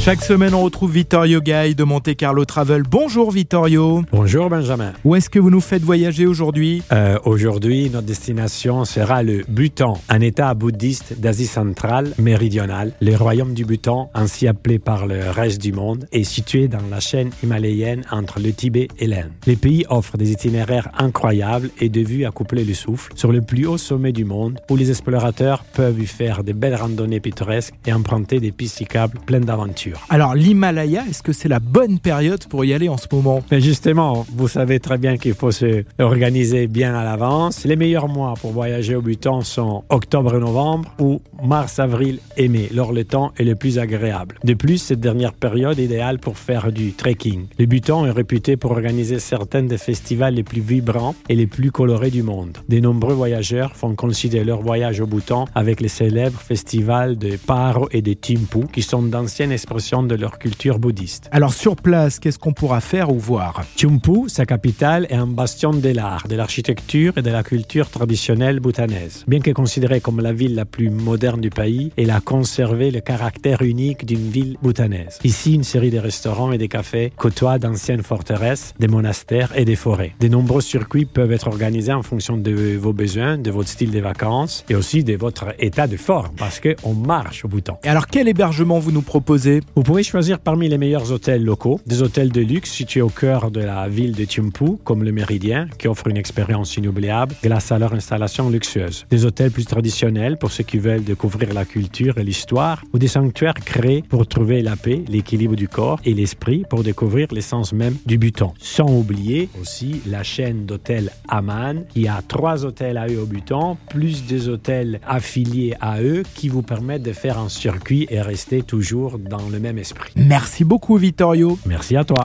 [0.00, 2.82] Chaque semaine, on retrouve Vittorio Gay de Monte Carlo Travel.
[2.88, 4.04] Bonjour Vittorio.
[4.10, 4.94] Bonjour Benjamin.
[5.04, 6.82] Où est-ce que vous nous faites voyager aujourd'hui?
[6.92, 12.92] Euh, Aujourd'hui, notre destination sera le Bhutan, un État bouddhiste d'Asie centrale méridionale.
[13.02, 17.00] Le royaume du Bhutan, ainsi appelé par le reste du monde, est situé dans la
[17.00, 19.32] chaîne himalayenne entre le Tibet et l'Inde.
[19.46, 23.42] Les pays offrent des itinéraires incroyables et des vues à coupler le souffle sur le
[23.42, 27.74] plus haut sommet du monde, où les explorateurs peuvent y faire de belles randonnées pittoresques
[27.84, 29.87] et emprunter des pistes cyclables pleines d'aventures.
[30.08, 33.42] Alors l'Himalaya, est-ce que c'est la bonne période pour y aller en ce moment?
[33.50, 37.64] Mais justement, vous savez très bien qu'il faut se organiser bien à l'avance.
[37.64, 42.48] Les meilleurs mois pour voyager au Bhutan sont octobre et novembre ou mars, avril et
[42.48, 44.38] mai, lors le temps est le plus agréable.
[44.44, 47.46] De plus, cette dernière période est idéale pour faire du trekking.
[47.58, 51.70] Le Bhutan est réputé pour organiser certains des festivals les plus vibrants et les plus
[51.70, 52.58] colorés du monde.
[52.68, 57.88] De nombreux voyageurs font considérer leur voyage au Bhutan avec les célèbres festivals de Paro
[57.92, 61.28] et de Thimphu, qui sont d'anciennes de leur culture bouddhiste.
[61.32, 63.64] Alors sur place, qu'est-ce qu'on pourra faire ou voir?
[63.76, 68.60] Thimphu, sa capitale, est un bastion de l'art, de l'architecture et de la culture traditionnelle
[68.60, 69.24] bhoutanaise.
[69.28, 73.00] Bien que considérée comme la ville la plus moderne du pays, elle a conservé le
[73.00, 75.18] caractère unique d'une ville bhoutanaise.
[75.24, 79.76] Ici, une série de restaurants et de cafés côtoient d'anciennes forteresses, des monastères et des
[79.76, 80.12] forêts.
[80.20, 84.00] De nombreux circuits peuvent être organisés en fonction de vos besoins, de votre style de
[84.00, 87.78] vacances et aussi de votre état de forme, parce qu'on marche au Bhoutan.
[87.84, 89.60] Et alors quel hébergement vous nous proposez?
[89.74, 93.50] Vous pouvez choisir parmi les meilleurs hôtels locaux, des hôtels de luxe situés au cœur
[93.50, 97.78] de la ville de Thimphu, comme le Méridien, qui offre une expérience inoubliable grâce à
[97.78, 99.06] leur installation luxueuse.
[99.10, 103.08] Des hôtels plus traditionnels pour ceux qui veulent découvrir la culture et l'histoire, ou des
[103.08, 107.96] sanctuaires créés pour trouver la paix, l'équilibre du corps et l'esprit pour découvrir l'essence même
[108.04, 108.54] du Bhutan.
[108.58, 113.78] Sans oublier aussi la chaîne d'hôtels Aman, qui a trois hôtels à eux au Bhutan,
[113.90, 118.62] plus des hôtels affiliés à eux qui vous permettent de faire un circuit et rester
[118.62, 120.12] toujours dans le même esprit.
[120.16, 121.58] Merci beaucoup Vittorio.
[121.66, 122.24] Merci à toi.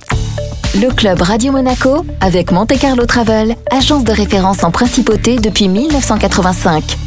[0.75, 6.97] Le club Radio Monaco avec Monte Carlo Travel, agence de référence en principauté depuis 1985.